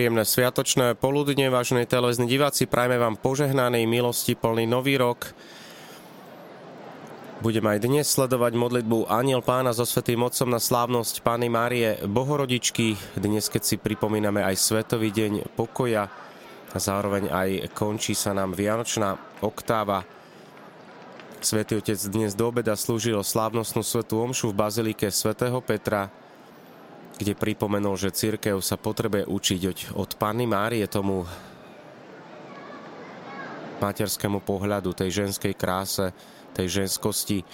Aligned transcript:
Príjemné 0.00 0.24
sviatočné 0.24 0.96
poludne, 0.96 1.52
vážení 1.52 1.84
televízni 1.84 2.24
diváci, 2.24 2.64
prajme 2.64 2.96
vám 2.96 3.20
požehnanej 3.20 3.84
milosti 3.84 4.32
plný 4.32 4.64
nový 4.64 4.96
rok. 4.96 5.36
Budeme 7.44 7.76
aj 7.76 7.84
dnes 7.84 8.08
sledovať 8.08 8.56
modlitbu 8.56 9.12
Aniel 9.12 9.44
Pána 9.44 9.76
so 9.76 9.84
Svetým 9.84 10.24
Otcom 10.24 10.48
na 10.48 10.56
slávnosť 10.56 11.20
Pány 11.20 11.52
Márie 11.52 12.00
Bohorodičky. 12.08 12.96
Dnes, 13.12 13.52
keď 13.52 13.60
si 13.60 13.76
pripomíname 13.76 14.40
aj 14.40 14.56
Svetový 14.56 15.12
deň 15.12 15.52
pokoja 15.52 16.08
a 16.72 16.78
zároveň 16.80 17.28
aj 17.28 17.68
končí 17.76 18.16
sa 18.16 18.32
nám 18.32 18.56
Vianočná 18.56 19.20
oktáva. 19.44 20.08
Svetý 21.44 21.76
Otec 21.76 22.00
dnes 22.08 22.32
do 22.32 22.48
obeda 22.48 22.72
slúžil 22.72 23.20
slávnostnú 23.20 23.84
svetú 23.84 24.24
omšu 24.24 24.48
v 24.48 24.64
Bazilike 24.64 25.12
svätého 25.12 25.60
Petra 25.60 26.08
kde 27.20 27.36
pripomenul, 27.36 28.00
že 28.00 28.16
církev 28.16 28.64
sa 28.64 28.80
potrebuje 28.80 29.28
učiť 29.28 29.92
od, 29.92 30.16
Panny 30.16 30.48
Márie 30.48 30.88
tomu 30.88 31.28
materskému 33.76 34.40
pohľadu, 34.40 34.96
tej 34.96 35.28
ženskej 35.28 35.52
kráse, 35.52 36.16
tej 36.56 36.80
ženskosti. 36.80 37.44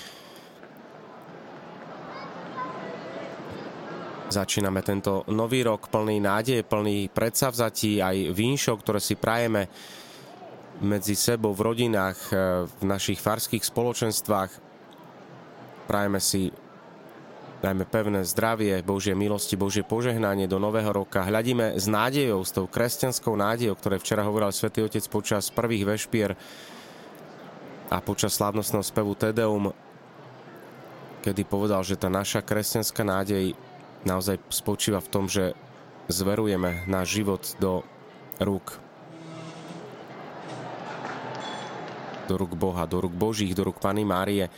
Začíname 4.31 4.83
tento 4.87 5.27
nový 5.35 5.67
rok 5.67 5.91
plný 5.91 6.23
nádeje, 6.23 6.63
plný 6.63 7.11
predsavzatí, 7.11 7.99
aj 7.99 8.35
vínšov, 8.35 8.87
ktoré 8.87 9.03
si 9.03 9.19
prajeme 9.19 9.67
medzi 10.83 11.19
sebou 11.19 11.55
v 11.55 11.75
rodinách, 11.75 12.19
v 12.71 12.83
našich 12.87 13.19
farských 13.19 13.67
spoločenstvách. 13.67 14.51
Prajeme 15.87 16.19
si 16.23 16.51
najmä 17.65 17.85
pevné 17.89 18.21
zdravie, 18.27 18.85
Božie 18.85 19.17
milosti, 19.17 19.57
Božie 19.57 19.81
požehnanie 19.81 20.45
do 20.45 20.61
nového 20.61 20.93
roka. 20.93 21.25
Hľadíme 21.25 21.81
s 21.81 21.89
nádejou, 21.89 22.45
s 22.45 22.53
tou 22.53 22.69
kresťanskou 22.69 23.33
nádejou, 23.33 23.77
ktoré 23.79 23.97
včera 23.97 24.27
hovoril 24.27 24.53
Svetý 24.53 24.85
Otec 24.85 25.05
počas 25.09 25.49
prvých 25.49 25.89
vešpier 25.89 26.37
a 27.89 27.97
počas 28.03 28.37
slávnostného 28.37 28.85
spevu 28.85 29.17
Tedeum, 29.17 29.73
kedy 31.25 31.43
povedal, 31.49 31.81
že 31.87 31.97
tá 31.97 32.13
naša 32.13 32.45
kresťanská 32.45 33.03
nádej 33.07 33.57
naozaj 34.05 34.37
spočíva 34.53 35.01
v 35.01 35.11
tom, 35.11 35.25
že 35.27 35.57
zverujeme 36.07 36.85
náš 36.87 37.19
život 37.19 37.43
do 37.59 37.83
rúk 38.39 38.79
do 42.27 42.35
rúk 42.35 42.59
Boha, 42.59 42.91
do 42.91 42.99
rúk 42.99 43.15
Božích, 43.15 43.55
do 43.55 43.63
rúk 43.71 43.79
Pany 43.79 44.03
Márie 44.03 44.51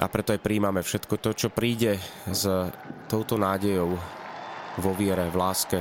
a 0.00 0.08
preto 0.08 0.32
aj 0.32 0.40
príjmame 0.40 0.80
všetko 0.80 1.14
to, 1.20 1.30
čo 1.36 1.48
príde 1.52 2.00
s 2.24 2.48
touto 3.04 3.36
nádejou 3.36 4.00
vo 4.80 4.92
viere, 4.96 5.28
v 5.28 5.36
láske. 5.36 5.78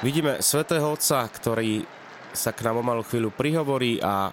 Vidíme 0.00 0.40
svätého 0.40 0.88
Otca, 0.88 1.28
ktorý 1.28 1.84
sa 2.32 2.56
k 2.56 2.64
nám 2.64 2.80
o 2.80 2.84
malú 2.86 3.04
chvíľu 3.04 3.34
prihovorí 3.36 4.00
a 4.00 4.32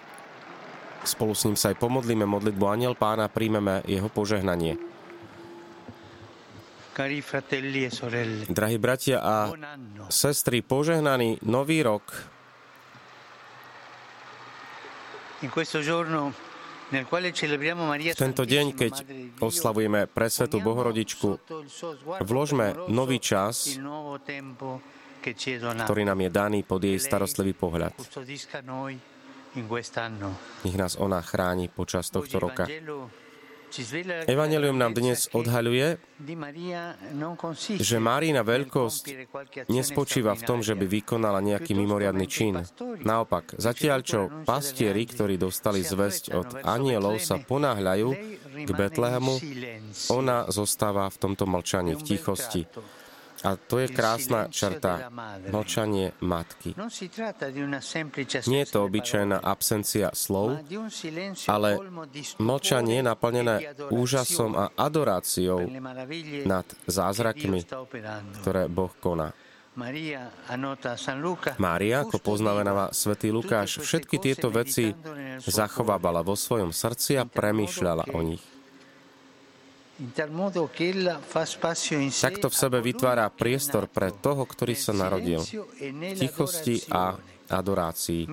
spolu 1.04 1.36
s 1.36 1.44
ním 1.44 1.58
sa 1.60 1.74
aj 1.74 1.76
pomodlíme 1.76 2.24
modlitbu 2.24 2.64
Aniel 2.64 2.96
Pána, 2.96 3.28
príjmeme 3.28 3.84
jeho 3.84 4.08
požehnanie. 4.08 4.80
E 6.96 7.20
Drahí 8.48 8.78
bratia 8.80 9.20
a 9.20 9.52
sestry, 10.08 10.64
požehnaný 10.64 11.44
nový 11.44 11.84
rok. 11.84 12.08
In 15.44 15.52
questo 15.52 15.84
giorno 15.84 16.45
tento 18.14 18.42
deň, 18.46 18.66
keď 18.78 18.92
oslavujeme 19.42 20.06
presvetú 20.06 20.62
Bohorodičku, 20.62 21.28
vložme 22.22 22.78
nový 22.86 23.18
čas, 23.18 23.74
ktorý 25.82 26.02
nám 26.06 26.18
je 26.22 26.30
daný 26.30 26.60
pod 26.62 26.86
jej 26.86 26.98
starostlivý 27.02 27.58
pohľad. 27.58 27.90
Nech 30.62 30.76
nás 30.76 30.94
ona 31.00 31.20
chráni 31.26 31.66
počas 31.66 32.06
tohto 32.12 32.38
roka. 32.38 32.70
Evangelium 34.30 34.78
nám 34.78 34.94
dnes 34.94 35.26
odhaľuje, 35.34 35.98
že 37.76 37.96
Márína 37.98 38.46
veľkosť 38.46 39.04
nespočíva 39.68 40.32
v 40.38 40.42
tom, 40.46 40.58
že 40.62 40.78
by 40.78 40.86
vykonala 40.86 41.42
nejaký 41.42 41.74
mimoriadný 41.74 42.26
čin. 42.30 42.62
Naopak, 43.02 43.58
zatiaľ 43.58 43.98
čo 44.06 44.20
pastieri, 44.46 45.04
ktorí 45.04 45.36
dostali 45.36 45.82
zväzť 45.82 46.24
od 46.32 46.48
anielov, 46.62 47.18
sa 47.18 47.42
ponáhľajú 47.42 48.08
k 48.64 48.70
Betlehemu, 48.70 49.34
ona 50.14 50.46
zostáva 50.48 51.10
v 51.10 51.16
tomto 51.20 51.44
mlčaní, 51.44 51.98
v 51.98 52.02
tichosti. 52.06 52.64
A 53.44 53.60
to 53.60 53.82
je 53.82 53.92
krásna 53.92 54.48
črta, 54.48 55.12
mlčanie 55.52 56.16
matky. 56.24 56.72
Nie 58.48 58.60
je 58.64 58.68
to 58.72 58.88
obyčajná 58.88 59.44
absencia 59.44 60.08
slov, 60.16 60.64
ale 61.50 61.70
mlčanie 62.40 63.04
naplnené 63.04 63.76
úžasom 63.92 64.56
a 64.56 64.72
adoráciou 64.72 65.68
nad 66.48 66.64
zázrakmi, 66.88 67.68
ktoré 68.40 68.72
Boh 68.72 68.94
koná. 68.96 69.36
Mária, 69.76 70.32
ako 72.00 72.16
poznamenáva 72.16 72.96
svätý 72.96 73.28
Lukáš, 73.28 73.84
všetky 73.84 74.16
tieto 74.16 74.48
veci 74.48 74.96
zachovávala 75.44 76.24
vo 76.24 76.32
svojom 76.32 76.72
srdci 76.72 77.20
a 77.20 77.28
premýšľala 77.28 78.16
o 78.16 78.24
nich. 78.24 78.55
Takto 82.20 82.46
v 82.52 82.56
sebe 82.56 82.78
vytvára 82.84 83.32
priestor 83.32 83.88
pre 83.88 84.12
toho, 84.12 84.44
ktorý 84.44 84.76
sa 84.76 84.92
narodil. 84.92 85.40
V 85.40 86.12
tichosti 86.20 86.84
a 86.92 87.16
adorácii 87.48 88.28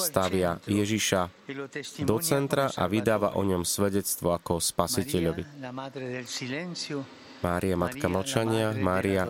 stavia 0.00 0.56
Ježiša 0.64 1.20
do 2.08 2.16
centra 2.22 2.72
a 2.72 2.88
vydáva 2.88 3.36
o 3.36 3.42
ňom 3.44 3.66
svedectvo 3.66 4.32
ako 4.32 4.62
spasiteľovi. 4.62 5.44
Mária, 7.44 7.76
Matka 7.76 8.08
mlčania, 8.08 8.72
Mária, 8.72 9.28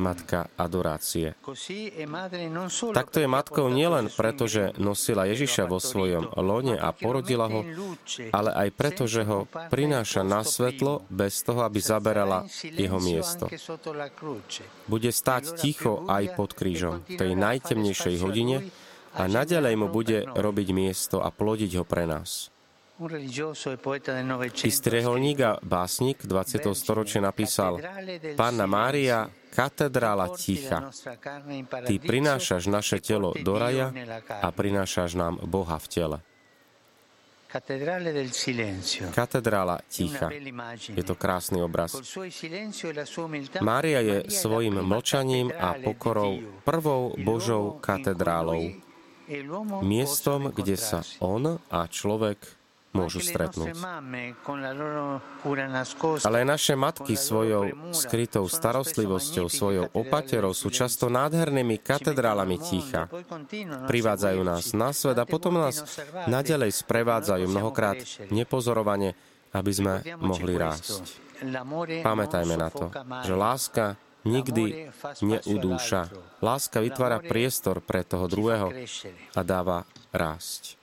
Matka 0.00 0.48
adorácie. 0.56 1.36
Takto 2.96 3.16
je 3.20 3.28
matkou 3.28 3.68
nielen 3.68 4.08
preto, 4.08 4.48
že 4.48 4.72
nosila 4.80 5.28
Ježiša 5.28 5.68
vo 5.68 5.76
svojom 5.76 6.32
lone 6.40 6.80
a 6.80 6.88
porodila 6.96 7.52
ho, 7.52 7.60
ale 8.32 8.50
aj 8.56 8.68
preto, 8.72 9.04
že 9.04 9.28
ho 9.28 9.44
prináša 9.68 10.24
na 10.24 10.40
svetlo 10.40 11.04
bez 11.12 11.44
toho, 11.44 11.60
aby 11.68 11.78
zaberala 11.84 12.48
jeho 12.64 12.96
miesto. 12.96 13.44
Bude 14.88 15.10
stáť 15.12 15.60
ticho 15.60 16.08
aj 16.08 16.24
pod 16.40 16.56
krížom 16.56 17.04
v 17.04 17.20
tej 17.20 17.36
najtemnejšej 17.36 18.16
hodine 18.24 18.72
a 19.12 19.26
naďalej 19.28 19.74
mu 19.76 19.86
bude 19.92 20.24
robiť 20.24 20.68
miesto 20.72 21.20
a 21.20 21.28
plodiť 21.28 21.82
ho 21.82 21.84
pre 21.84 22.06
nás. 22.06 22.48
Istý 24.60 24.88
reholník 24.92 25.40
a 25.40 25.56
básnik 25.64 26.20
20. 26.20 26.68
storočia 26.76 27.24
napísal 27.24 27.80
Pána 28.36 28.68
Mária, 28.68 29.24
katedrála 29.48 30.28
ticha. 30.36 30.92
Ty 31.88 31.94
prinášaš 31.96 32.68
naše 32.68 33.00
telo 33.00 33.32
do 33.40 33.56
raja 33.56 33.88
a 34.28 34.52
prinášaš 34.52 35.16
nám 35.16 35.40
Boha 35.48 35.80
v 35.80 35.86
tele. 35.88 36.18
Katedrála 39.16 39.80
ticha. 39.88 40.28
Je 40.92 41.00
to 41.00 41.16
krásny 41.16 41.64
obraz. 41.64 41.96
E 41.96 43.64
Mária 43.64 44.04
je 44.04 44.28
svojim 44.28 44.76
mlčaním 44.76 45.48
a 45.56 45.72
pokorou 45.80 46.36
prvou 46.68 47.16
Božou 47.16 47.80
katedrálou. 47.80 48.60
E 48.60 49.40
Miestom, 49.80 50.52
kde 50.52 50.76
sa 50.76 51.00
on 51.24 51.56
a 51.72 51.80
človek 51.88 52.59
môžu 52.90 53.22
stretnúť. 53.22 53.74
Ale 56.26 56.36
aj 56.42 56.46
naše 56.46 56.74
matky 56.74 57.14
svojou 57.14 57.94
skrytou 57.94 58.50
starostlivosťou, 58.50 59.46
svojou 59.46 59.86
opaterou 59.94 60.50
sú 60.50 60.74
často 60.74 61.06
nádhernými 61.06 61.78
katedrálami 61.78 62.58
ticha. 62.58 63.06
Privádzajú 63.86 64.40
nás 64.42 64.74
na 64.74 64.90
svet 64.90 65.18
a 65.18 65.24
potom 65.26 65.58
nás 65.58 65.82
nadalej 66.26 66.74
sprevádzajú 66.74 67.46
mnohokrát 67.46 67.98
nepozorovane, 68.34 69.14
aby 69.54 69.72
sme 69.74 69.94
mohli 70.18 70.58
rásť. 70.58 71.30
Pamätajme 72.04 72.54
na 72.58 72.68
to, 72.68 72.92
že 73.24 73.34
láska 73.34 73.96
nikdy 74.28 74.92
neudúša. 75.24 76.12
Láska 76.44 76.84
vytvára 76.84 77.22
priestor 77.24 77.80
pre 77.80 78.04
toho 78.04 78.28
druhého 78.28 78.68
a 79.32 79.40
dáva 79.40 79.88
rásť. 80.12 80.76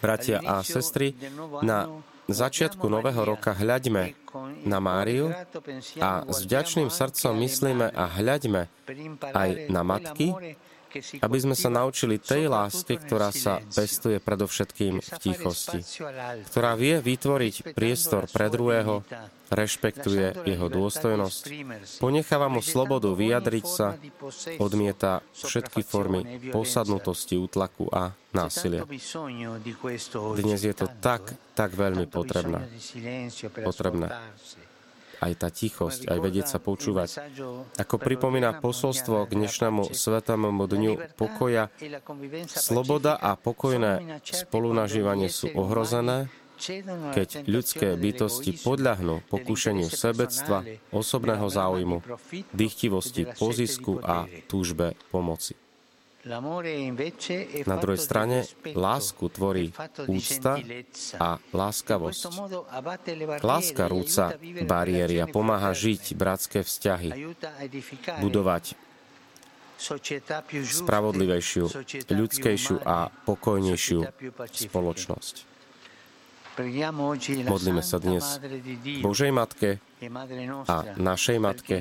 Bratia 0.00 0.40
a 0.40 0.64
sestry, 0.64 1.12
na 1.60 1.88
začiatku 2.30 2.86
nového 2.88 3.20
roka 3.24 3.52
hľaďme 3.52 4.16
na 4.64 4.78
Máriu 4.78 5.34
a 5.98 6.10
s 6.24 6.38
vďačným 6.46 6.88
srdcom 6.88 7.34
myslíme 7.42 7.90
a 7.90 8.04
hľaďme 8.06 8.70
aj 9.34 9.50
na 9.68 9.82
matky, 9.82 10.32
aby 10.98 11.38
sme 11.38 11.54
sa 11.54 11.70
naučili 11.70 12.18
tej 12.18 12.50
láske, 12.50 12.98
ktorá 12.98 13.30
sa 13.30 13.62
pestuje 13.62 14.18
predovšetkým 14.18 14.98
v 14.98 15.10
tichosti, 15.22 15.80
ktorá 16.50 16.74
vie 16.74 16.98
vytvoriť 16.98 17.74
priestor 17.74 18.26
pre 18.26 18.50
druhého, 18.50 19.06
rešpektuje 19.50 20.46
jeho 20.46 20.66
dôstojnosť, 20.70 21.42
ponecháva 21.98 22.46
mu 22.46 22.62
slobodu 22.62 23.10
vyjadriť 23.10 23.66
sa, 23.66 23.98
odmieta 24.62 25.26
všetky 25.34 25.82
formy 25.82 26.22
posadnutosti, 26.54 27.34
útlaku 27.34 27.90
a 27.90 28.14
násilia. 28.30 28.86
Dnes 30.38 30.60
je 30.62 30.74
to 30.74 30.86
tak, 31.02 31.34
tak 31.58 31.74
veľmi 31.74 32.06
potrebné. 32.06 32.62
potrebné 33.66 34.06
aj 35.20 35.32
tá 35.36 35.48
tichosť, 35.52 36.08
aj 36.08 36.18
vedieť 36.18 36.46
sa 36.48 36.58
počúvať. 36.58 37.20
Ako 37.76 37.96
pripomína 38.00 38.58
posolstvo 38.58 39.28
k 39.28 39.36
dnešnému 39.36 39.92
svetovému 39.92 40.64
dňu 40.64 40.92
pokoja, 41.14 41.68
sloboda 42.48 43.20
a 43.20 43.36
pokojné 43.36 44.24
spolunažívanie 44.24 45.28
sú 45.28 45.52
ohrozené, 45.52 46.32
keď 47.16 47.48
ľudské 47.48 47.96
bytosti 47.96 48.60
podľahnú 48.60 49.24
pokušeniu 49.32 49.88
sebectva, 49.88 50.64
osobného 50.92 51.48
záujmu, 51.48 52.04
dychtivosti, 52.52 53.24
pozisku 53.32 53.96
a 54.04 54.28
túžbe 54.44 54.92
pomoci. 55.08 55.56
Na 57.64 57.76
druhej 57.80 58.00
strane 58.00 58.44
lásku 58.76 59.24
tvorí 59.32 59.72
úcta 60.04 60.60
a 61.16 61.40
láskavosť. 61.40 62.22
Láska 63.40 63.88
rúca 63.88 64.36
bariéry 64.68 65.16
a 65.16 65.26
pomáha 65.26 65.72
žiť 65.72 66.12
bratské 66.12 66.60
vzťahy, 66.60 67.32
budovať 68.20 68.76
spravodlivejšiu, 70.60 71.64
ľudskejšiu 72.12 72.76
a 72.84 73.08
pokojnejšiu 73.08 74.00
spoločnosť. 74.44 75.49
Modlíme 77.48 77.80
sa 77.80 77.96
dnes 77.96 78.24
Božej 79.00 79.32
Matke 79.32 79.80
a 80.68 80.76
našej 80.96 81.38
Matke, 81.40 81.80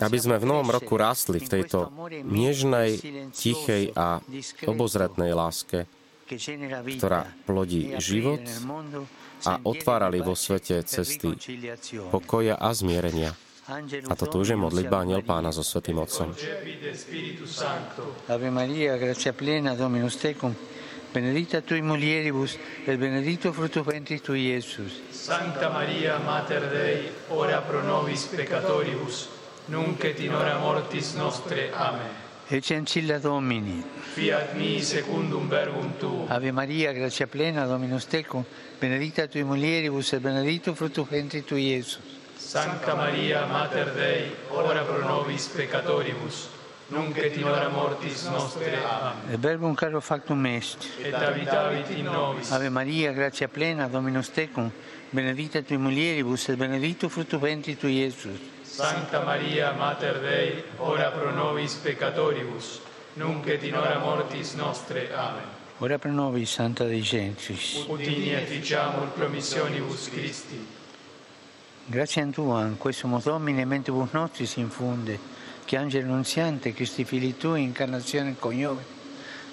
aby 0.00 0.18
sme 0.20 0.36
v 0.36 0.44
novom 0.44 0.68
roku 0.68 1.00
rástli 1.00 1.40
v 1.40 1.48
tejto 1.48 1.88
nežnej, 2.24 3.00
tichej 3.32 3.96
a 3.96 4.20
obozretnej 4.68 5.32
láske, 5.32 5.88
ktorá 7.00 7.24
plodí 7.48 7.96
život 7.96 8.44
a 9.48 9.56
otvárali 9.64 10.20
vo 10.20 10.36
svete 10.36 10.84
cesty 10.84 11.32
pokoja 12.12 12.60
a 12.60 12.68
zmierenia. 12.76 13.32
A 14.08 14.16
toto 14.16 14.40
už 14.40 14.56
je 14.56 14.58
modlitba 14.58 15.04
Aniel 15.04 15.20
Pána 15.20 15.52
so 15.52 15.60
Svetým 15.60 16.00
Otcom. 16.00 16.32
Ave 18.24 18.48
Maria, 18.48 18.96
gracia 18.96 19.36
plena, 19.36 19.76
Dominus 19.76 20.16
tecum, 20.16 20.56
benedicta 21.12 21.60
tui 21.60 21.80
mulieribus, 21.82 22.58
et 22.86 22.96
benedictus 22.98 23.54
fructus 23.54 23.84
ventris 23.84 24.20
tui, 24.22 24.46
Iesus. 24.48 25.00
Sancta 25.10 25.68
Maria, 25.70 26.18
Mater 26.18 26.68
Dei, 26.68 27.10
ora 27.28 27.60
pro 27.60 27.82
nobis 27.82 28.24
peccatoribus, 28.24 29.28
nunc 29.66 30.04
et 30.04 30.20
in 30.20 30.34
hora 30.34 30.58
mortis 30.58 31.14
nostre. 31.14 31.70
Amen. 31.72 32.26
Ecce 32.50 32.74
ancilla 32.74 33.18
Domini. 33.18 33.84
Fiat 34.14 34.54
mi 34.54 34.80
secundum 34.82 35.48
verbum 35.48 35.92
tu. 35.98 36.24
Ave 36.28 36.50
Maria, 36.50 36.92
grazia 36.92 37.26
plena, 37.26 37.66
Dominus 37.66 38.06
tecum, 38.06 38.44
benedicta 38.78 39.26
tui 39.26 39.42
mulieribus 39.42 40.12
et 40.12 40.20
benedictus 40.20 40.74
fructus 40.74 41.08
ventris 41.08 41.44
tui, 41.44 41.74
Iesus. 41.74 42.00
Sancta 42.36 42.94
Maria, 42.94 43.44
Mater 43.46 43.92
Dei, 43.92 44.30
ora 44.48 44.82
pro 44.82 45.04
nobis 45.04 45.48
peccatoribus, 45.48 46.48
nunc 46.88 47.16
et 47.16 47.36
in 47.36 47.44
hora 47.44 47.68
mortis 47.68 48.24
nostre. 48.24 48.76
Amen. 48.84 49.32
Et 49.32 49.38
verbum 49.38 49.74
caro 49.74 50.00
factum 50.00 50.46
est. 50.46 50.86
Et 51.02 51.12
habitavit 51.12 51.90
in 51.96 52.04
nobis. 52.04 52.50
Ave 52.52 52.70
Maria, 52.70 53.12
grazia 53.12 53.48
plena, 53.48 53.88
Dominus 53.88 54.30
tecum, 54.30 54.70
benedicta 55.10 55.62
tui 55.62 55.76
mulieribus, 55.76 56.48
et 56.48 56.56
benedictus 56.56 57.12
fructus 57.12 57.40
ventris 57.40 57.78
tui, 57.78 57.98
Iesus. 57.98 58.38
Sancta 58.62 59.22
Maria, 59.24 59.72
Mater 59.72 60.20
Dei, 60.20 60.64
ora 60.78 61.10
pro 61.10 61.30
nobis 61.30 61.74
peccatoribus, 61.74 62.80
nunc 63.14 63.46
et 63.46 63.62
in 63.64 63.74
hora 63.74 63.98
mortis 63.98 64.54
nostre. 64.54 65.12
Amen. 65.14 65.56
Ora 65.80 65.98
pro 65.98 66.10
nobis, 66.10 66.50
Santa 66.50 66.84
Dei 66.84 67.02
Gentris. 67.02 67.84
Udini 67.86 68.32
et 68.32 68.46
ficiamur 68.46 69.08
promissionibus 69.12 70.08
Christi. 70.08 70.76
Grazie 71.90 72.22
a 72.22 72.26
Tua, 72.26 72.66
in 72.66 72.76
questo 72.76 73.06
Domine, 73.22 73.64
mentibus 73.64 74.10
nostris 74.12 74.56
infunde, 74.56 75.18
che 75.68 75.76
angelo 75.76 76.06
annunziante, 76.10 76.72
Cristi 76.72 77.04
fili 77.04 77.36
Tui, 77.36 77.62
incarnazione 77.62 78.36
coniove, 78.38 78.82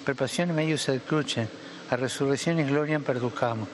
per 0.02 0.14
passione 0.14 0.50
meius 0.52 0.88
et 0.88 1.04
cruce, 1.04 1.46
a 1.88 1.94
resurrezione 1.94 2.62
e 2.62 2.64
gloria 2.64 2.98
perducamo, 2.98 3.66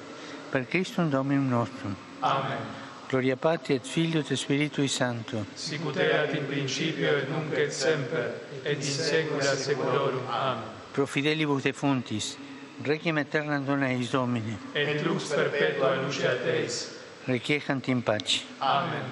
per 0.50 0.66
Christum 0.66 1.08
Dominum 1.08 1.48
nostrum. 1.48 1.94
Amen. 2.18 2.58
Gloria 3.06 3.36
Patri 3.36 3.74
et 3.74 3.86
Filio 3.86 4.18
et 4.18 4.32
Spiritui 4.32 4.88
Sancto. 4.88 5.46
Sicut 5.54 5.96
erat 5.96 6.34
in 6.34 6.46
principio 6.46 7.16
et 7.16 7.28
nunc 7.28 7.52
et 7.56 7.70
semper, 7.70 8.40
et 8.64 8.74
in 8.74 8.82
saecula 8.82 9.54
saeculorum. 9.54 10.26
Amen. 10.28 10.64
Pro 10.90 11.06
fidelibus 11.06 11.62
defuntis, 11.62 12.36
requiem 12.82 13.18
aeternam 13.18 13.64
dona 13.64 13.92
eis 13.92 14.10
Domine, 14.10 14.58
Et 14.74 15.00
lux 15.04 15.28
perpetua 15.28 15.94
luce 16.02 16.40
Teis. 16.42 16.90
requiescant 17.26 17.86
in 17.86 18.02
pace. 18.02 18.42
Amen. 18.58 19.04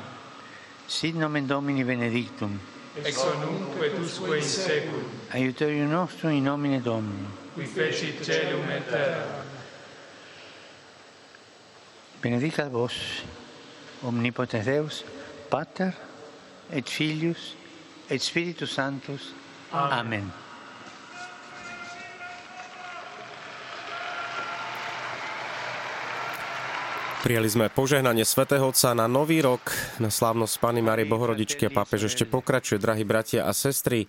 Sit 0.89 1.15
nomen 1.15 1.47
Domini 1.47 1.85
benedictum, 1.85 2.59
Ex 3.05 3.17
hoc 3.17 3.37
nunc 3.41 4.01
usque 4.01 4.37
in 4.37 4.43
seculum, 4.43 5.05
aiuterium 5.33 5.89
nostrum 5.91 6.33
in 6.33 6.45
nomine 6.45 6.81
Domini. 6.81 7.27
qui 7.55 7.65
fecit 7.67 8.23
celum 8.23 8.69
et 8.71 8.87
terra. 8.89 9.25
Benedicat 12.23 12.69
vos, 12.69 13.23
omnipotens 14.03 14.65
Deus, 14.65 15.05
Pater, 15.49 15.93
et 16.73 16.89
Filius, 16.89 17.57
et 18.11 18.19
Spiritus 18.19 18.71
Sanctus. 18.71 19.33
Amen. 19.73 19.99
Amen. 19.99 20.33
Prijali 27.21 27.53
sme 27.53 27.69
požehnanie 27.69 28.25
svätého 28.25 28.65
Otca 28.65 28.97
na 28.97 29.05
nový 29.05 29.45
rok, 29.45 29.69
na 30.01 30.09
slávnosť 30.09 30.57
Pany 30.57 30.81
Márie 30.81 31.05
Bohorodičky 31.05 31.69
a 31.69 31.75
pápež 31.75 32.09
ešte 32.09 32.25
pokračuje, 32.25 32.81
drahí 32.81 33.05
bratia 33.05 33.45
a 33.45 33.53
sestry. 33.53 34.09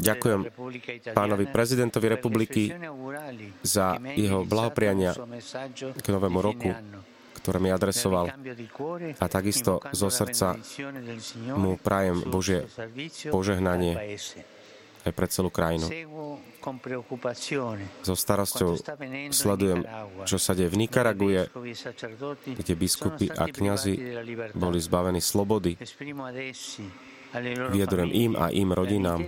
Ďakujem 0.00 0.40
pánovi 1.12 1.44
prezidentovi 1.52 2.06
republiky 2.16 2.72
za 3.60 4.00
jeho 4.16 4.48
blahopriania 4.48 5.12
k 6.00 6.06
novému 6.08 6.40
roku, 6.40 6.72
ktoré 7.44 7.60
mi 7.60 7.68
adresoval. 7.68 8.32
A 9.20 9.26
takisto 9.28 9.84
zo 9.92 10.08
srdca 10.08 10.56
mu 11.60 11.76
prajem 11.76 12.24
Božie 12.24 12.64
požehnanie 13.28 14.16
aj 15.04 15.12
pre 15.12 15.26
celú 15.28 15.52
krajinu. 15.52 15.86
So 18.00 18.16
starosťou 18.16 18.80
sledujem, 19.28 19.84
čo 20.24 20.40
sa 20.40 20.56
deje 20.56 20.72
v 20.72 20.80
Nikaraguje, 20.80 21.52
kde 22.56 22.72
biskupy 22.72 23.28
a 23.28 23.44
kňazi 23.44 23.94
boli 24.56 24.80
zbavení 24.80 25.20
slobody. 25.20 25.76
Vyjadrujem 27.74 28.10
im 28.14 28.32
a 28.38 28.48
im 28.54 28.70
rodinám, 28.70 29.20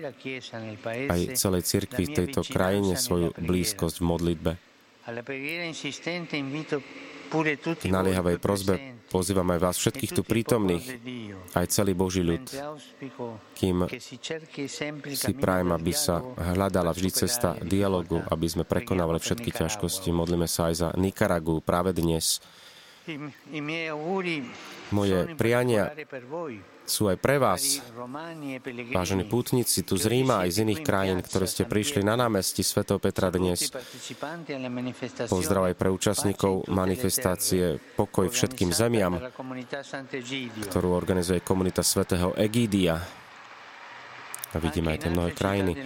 aj 0.87 1.21
celej 1.37 1.63
cirkvi 1.67 2.07
v 2.07 2.15
tejto 2.25 2.47
krajine 2.47 2.95
svoju 2.95 3.35
blízkosť 3.37 3.97
v 4.01 4.05
modlitbe. 4.07 4.53
Naliehavej 7.87 8.39
prozbe 8.39 8.97
pozývam 9.07 9.47
aj 9.55 9.61
vás 9.63 9.77
všetkých 9.79 10.13
tu 10.13 10.23
prítomných, 10.27 10.87
aj 11.55 11.67
celý 11.71 11.95
Boží 11.95 12.21
ľud, 12.21 12.43
kým 13.57 13.87
si 15.15 15.33
prajem, 15.33 15.71
aby 15.73 15.93
sa 15.95 16.21
hľadala 16.37 16.93
vždy 16.93 17.11
cesta 17.27 17.55
dialogu, 17.63 18.21
aby 18.27 18.47
sme 18.51 18.65
prekonávali 18.67 19.23
všetky 19.23 19.55
ťažkosti. 19.55 20.11
Modlíme 20.13 20.51
sa 20.51 20.69
aj 20.69 20.75
za 20.75 20.89
Nikaragu 20.99 21.63
práve 21.63 21.95
dnes. 21.97 22.43
Moje 24.91 25.19
priania 25.39 25.95
sú 26.87 27.11
aj 27.11 27.19
pre 27.19 27.37
vás, 27.43 27.83
vážení 28.95 29.27
pútnici 29.27 29.83
tu 29.83 29.99
z 29.99 30.07
Ríma 30.07 30.47
aj 30.47 30.51
z 30.55 30.59
iných 30.63 30.81
krajín, 30.87 31.19
ktoré 31.21 31.51
ste 31.51 31.67
prišli 31.67 32.07
na 32.07 32.15
námestí 32.15 32.63
Sv. 32.63 32.87
Petra 33.03 33.35
dnes. 33.35 33.69
Pozdrav 35.27 35.71
aj 35.71 35.75
pre 35.75 35.91
účastníkov 35.91 36.71
manifestácie 36.71 37.83
Pokoj 37.99 38.31
všetkým 38.31 38.71
zemiam, 38.71 39.19
ktorú 40.71 40.95
organizuje 40.95 41.43
komunita 41.43 41.83
svätého 41.83 42.33
Egídia. 42.39 43.03
A 44.55 44.63
vidíme 44.63 44.95
aj 44.95 45.05
tie 45.05 45.11
mnohé 45.13 45.37
krajiny. 45.37 45.77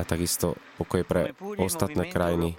A 0.00 0.02
takisto 0.02 0.58
pokoj 0.80 1.06
pre 1.06 1.30
ostatné 1.60 2.10
krajiny. 2.10 2.56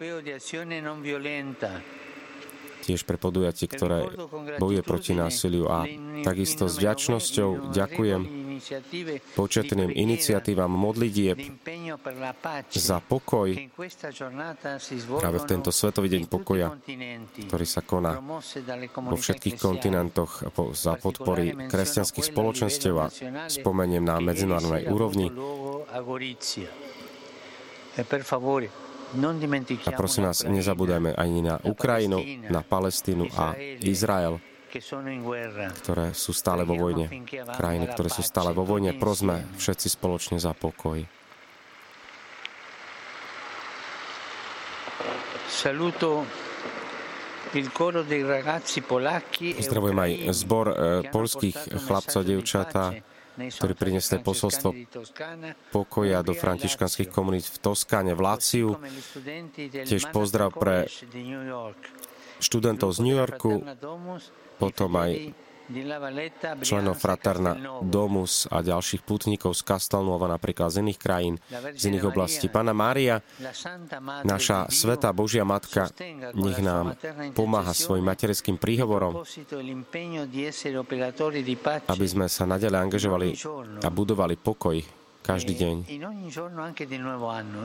Tiež 2.83 3.07
pre 3.07 3.15
podujatie, 3.15 3.71
ktoré 3.71 4.11
bojuje 4.59 4.83
proti 4.83 5.15
násiliu. 5.15 5.71
A 5.71 5.87
takisto 6.21 6.67
s 6.67 6.75
vďačnosťou 6.83 7.71
ďakujem 7.71 8.21
početným 9.33 9.89
iniciatívam 9.91 10.71
modlitieb 10.71 11.39
za 12.69 12.97
pokoj 12.99 13.49
práve 15.19 15.37
v 15.39 15.45
tento 15.47 15.71
Svetový 15.71 16.07
deň 16.11 16.23
pokoja, 16.27 16.75
ktorý 17.47 17.65
sa 17.65 17.81
koná 17.81 18.19
vo 18.99 19.17
všetkých 19.17 19.55
kontinentoch 19.57 20.43
za 20.75 20.99
podpory 20.99 21.55
kresťanských 21.71 22.25
spoločenstiev 22.29 22.95
a 22.99 23.07
spomeniem 23.47 24.03
na 24.03 24.19
medzinárodnej 24.19 24.91
úrovni. 24.91 25.31
A 29.13 29.91
prosím 29.93 30.25
vás, 30.25 30.41
nezabúdajme 30.41 31.13
ani 31.13 31.45
na 31.45 31.61
Ukrajinu, 31.61 32.17
na 32.49 32.65
Palestínu 32.65 33.29
a 33.37 33.53
Izrael, 33.85 34.41
ktoré 35.85 36.17
sú 36.17 36.33
stále 36.33 36.65
vo 36.65 36.73
vojne. 36.73 37.09
Krajiny, 37.53 37.85
ktoré 37.93 38.09
sú 38.09 38.25
stále 38.25 38.57
vo 38.57 38.65
vojne. 38.65 38.97
Prosme 38.97 39.45
všetci 39.61 39.87
spoločne 39.93 40.37
za 40.41 40.57
pokoj. 40.57 41.05
Saluto 45.45 46.25
Pozdravujem 49.53 49.99
aj 50.01 50.11
zbor 50.33 50.65
eh, 50.73 50.75
polských 51.13 51.57
chlapcov 51.85 52.19
a 52.19 52.25
dievčatá, 52.25 52.85
ktorí 53.33 53.73
priniesli 53.73 54.21
posolstvo 54.21 54.69
pokoja 55.73 56.21
do 56.21 56.37
františkanských 56.37 57.09
komunít 57.09 57.49
v 57.49 57.57
Toskáne, 57.57 58.13
v 58.13 58.21
Láciu. 58.21 58.67
Tiež 59.57 60.13
pozdrav 60.13 60.53
pre 60.53 60.85
študentov 62.37 62.93
z 62.93 62.99
New 63.01 63.17
Yorku, 63.17 63.65
potom 64.61 64.91
aj 64.99 65.33
členov 66.63 66.99
Fraterna 66.99 67.55
Domus 67.83 68.47
a 68.51 68.59
ďalších 68.59 69.03
putníkov 69.03 69.55
z 69.55 69.61
Kastelnova, 69.63 70.27
napríklad 70.27 70.73
z 70.73 70.83
iných 70.83 70.99
krajín, 70.99 71.35
z 71.75 71.83
iných 71.87 72.09
oblastí. 72.09 72.51
Pána 72.51 72.75
Mária, 72.75 73.23
naša 74.27 74.67
Sveta 74.67 75.11
Božia 75.15 75.47
Matka, 75.47 75.87
nech 76.35 76.59
nám 76.59 76.97
pomáha 77.37 77.71
svojim 77.71 78.03
materským 78.03 78.59
príhovorom, 78.59 79.23
aby 81.87 82.05
sme 82.07 82.25
sa 82.27 82.43
nadalej 82.43 82.79
angažovali 82.79 83.29
a 83.83 83.87
budovali 83.87 84.35
pokoj 84.39 85.02
každý 85.23 85.55
deň. 85.55 85.75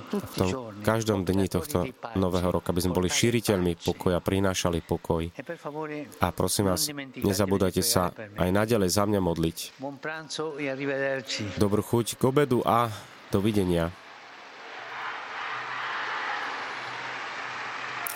V 0.09 0.35
tom 0.38 0.50
každom 0.87 1.27
dni 1.27 1.50
tohto 1.50 1.85
nového 2.15 2.49
roka 2.55 2.71
by 2.71 2.81
sme 2.81 2.95
boli 2.95 3.11
šíriteľmi 3.11 3.77
pokoja, 3.83 4.23
prinášali 4.23 4.79
pokoj. 4.87 5.27
A 6.23 6.29
prosím 6.31 6.71
vás, 6.71 6.87
nezabúdajte 7.19 7.83
sa 7.83 8.15
aj 8.38 8.50
naďalej 8.55 8.91
za 8.95 9.05
mňa 9.05 9.21
modliť. 9.21 9.59
Dobrú 11.59 11.83
chuť 11.83 12.07
k 12.15 12.23
obedu 12.23 12.62
a 12.62 12.88
dovidenia. 13.35 13.91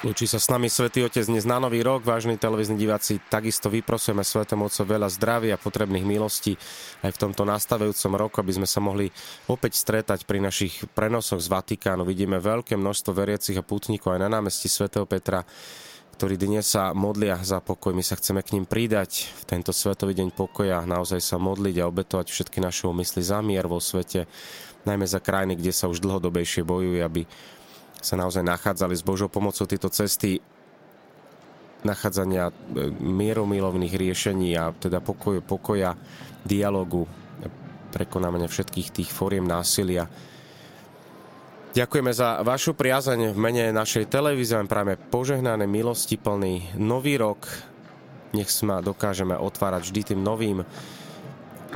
Učí 0.02 0.26
sa 0.26 0.42
s 0.42 0.50
nami 0.50 0.66
Svetý 0.66 1.06
Otec 1.06 1.22
dnes 1.30 1.46
na 1.46 1.62
Nový 1.62 1.78
rok, 1.78 2.02
vážni 2.02 2.34
televízni 2.34 2.74
diváci, 2.74 3.22
takisto 3.22 3.70
vyprosujeme 3.70 4.26
Svetom 4.26 4.66
Otco 4.66 4.82
veľa 4.82 5.06
zdravia, 5.06 5.54
potrebných 5.54 6.02
milostí 6.02 6.58
aj 7.06 7.14
v 7.14 7.20
tomto 7.22 7.46
nastavujúcom 7.46 8.18
roku, 8.18 8.42
aby 8.42 8.50
sme 8.50 8.66
sa 8.66 8.82
mohli 8.82 9.14
opäť 9.46 9.78
stretať 9.78 10.26
pri 10.26 10.42
našich 10.42 10.90
prenosoch 10.90 11.38
z 11.38 11.46
Vatikánu. 11.46 12.02
Vidíme 12.02 12.42
veľké 12.42 12.74
množstvo 12.74 13.14
veriacich 13.14 13.54
a 13.54 13.62
pútnikov 13.62 14.18
aj 14.18 14.26
na 14.26 14.42
námestí 14.42 14.66
svätého 14.66 15.06
Petra, 15.06 15.46
ktorí 16.18 16.34
dnes 16.34 16.66
sa 16.66 16.90
modlia 16.98 17.38
za 17.38 17.62
pokoj. 17.62 17.94
My 17.94 18.02
sa 18.02 18.18
chceme 18.18 18.42
k 18.42 18.58
ním 18.58 18.66
pridať 18.66 19.30
v 19.38 19.54
tento 19.54 19.70
Svetový 19.70 20.18
deň 20.18 20.34
pokoja, 20.34 20.82
naozaj 20.82 21.22
sa 21.22 21.38
modliť 21.38 21.78
a 21.78 21.86
obetovať 21.86 22.26
všetky 22.26 22.58
naše 22.58 22.90
mysli 22.90 23.22
za 23.22 23.38
mier 23.38 23.70
vo 23.70 23.78
svete, 23.78 24.26
najmä 24.82 25.06
za 25.06 25.22
krajiny, 25.22 25.54
kde 25.54 25.70
sa 25.70 25.86
už 25.86 26.02
dlhodobejšie 26.02 26.66
bojuje, 26.66 26.98
aby 27.06 27.22
sa 28.02 28.18
naozaj 28.18 28.42
nachádzali 28.42 28.98
s 28.98 29.06
Božou 29.06 29.30
pomocou 29.30 29.64
tieto 29.64 29.86
cesty 29.86 30.42
nachádzania 31.82 32.50
e, 32.50 32.52
mieromilovných 32.98 33.94
riešení 33.94 34.54
a 34.58 34.74
teda 34.74 35.02
pokoja, 35.02 35.42
pokoja 35.42 35.90
dialogu, 36.42 37.06
prekonávania 37.92 38.48
všetkých 38.48 38.88
tých 38.90 39.10
fóriem 39.12 39.44
násilia. 39.44 40.08
Ďakujeme 41.72 42.12
za 42.12 42.44
vašu 42.44 42.76
priazeň 42.76 43.32
v 43.32 43.38
mene 43.38 43.64
našej 43.72 44.08
televízie. 44.08 44.60
Práve 44.68 44.96
požehnané 44.96 45.64
milosti 45.64 46.20
plný 46.20 46.76
nový 46.76 47.16
rok. 47.16 47.48
Nech 48.32 48.48
sa 48.48 48.80
dokážeme 48.80 49.36
otvárať 49.36 49.88
vždy 49.88 50.00
tým 50.12 50.20
novým, 50.20 50.64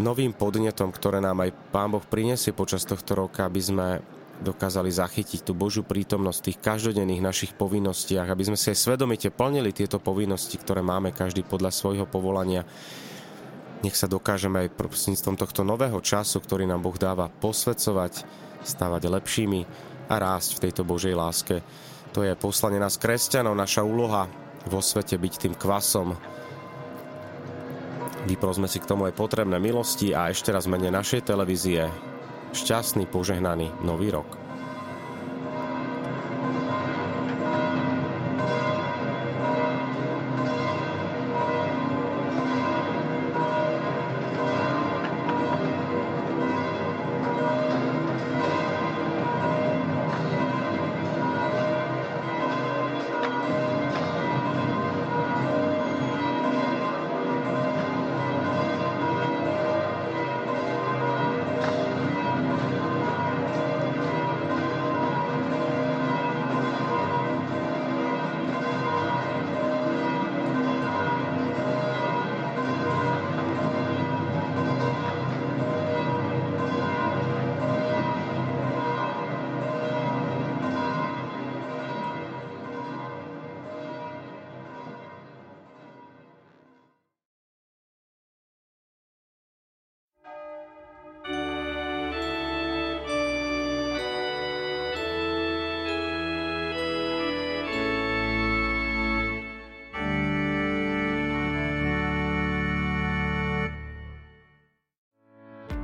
novým 0.00 0.33
podnetom, 0.33 0.88
ktoré 0.92 1.21
nám 1.21 1.45
aj 1.45 1.52
Pán 1.73 1.92
Boh 1.92 2.04
prinesie 2.04 2.52
počas 2.56 2.85
tohto 2.85 3.12
roka, 3.16 3.45
aby 3.45 3.61
sme 3.61 3.87
dokázali 4.40 4.92
zachytiť 4.92 5.48
tú 5.48 5.56
Božiu 5.56 5.80
prítomnosť 5.80 6.38
v 6.40 6.46
tých 6.52 6.58
každodenných 6.60 7.24
našich 7.24 7.52
povinnostiach, 7.56 8.28
aby 8.28 8.42
sme 8.44 8.58
si 8.58 8.68
aj 8.68 8.78
svedomite 8.78 9.28
plnili 9.32 9.72
tieto 9.72 9.96
povinnosti, 9.96 10.60
ktoré 10.60 10.84
máme 10.84 11.12
každý 11.16 11.40
podľa 11.40 11.72
svojho 11.72 12.04
povolania. 12.04 12.68
Nech 13.80 13.96
sa 13.96 14.08
dokážeme 14.08 14.66
aj 14.66 14.76
prostredníctvom 14.76 15.36
tohto 15.36 15.62
nového 15.64 16.00
času, 16.00 16.40
ktorý 16.40 16.68
nám 16.68 16.84
Boh 16.84 16.96
dáva, 16.96 17.32
posvedcovať, 17.32 18.24
stávať 18.64 19.08
lepšími 19.08 19.60
a 20.08 20.14
rásť 20.16 20.56
v 20.56 20.62
tejto 20.68 20.82
Božej 20.84 21.16
láske. 21.16 21.60
To 22.12 22.24
je 22.24 22.32
poslanie 22.36 22.80
nás 22.80 22.96
kresťanov, 22.96 23.56
naša 23.56 23.84
úloha 23.84 24.28
vo 24.66 24.80
svete 24.80 25.16
byť 25.20 25.34
tým 25.48 25.54
kvasom. 25.54 26.16
Vyprosme 28.26 28.66
si 28.66 28.82
k 28.82 28.88
tomu 28.88 29.06
aj 29.06 29.14
potrebné 29.14 29.60
milosti 29.62 30.10
a 30.10 30.32
ešte 30.32 30.50
raz 30.50 30.66
mene 30.66 30.90
našej 30.90 31.30
televízie 31.30 31.86
šťastný, 32.56 33.04
požehnaný 33.04 33.68
nový 33.84 34.08
rok. 34.08 34.45